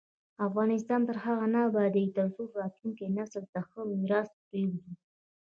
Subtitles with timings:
[0.47, 4.91] افغانستان تر هغو نه ابادیږي، ترڅو راتلونکي نسل ته ښه میراث پریږدو.